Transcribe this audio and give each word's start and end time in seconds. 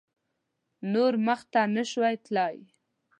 نور 0.93 1.13
مخته 1.27 1.61
نه 1.75 1.83
شوای 1.91 2.15
تللای. 2.23 2.57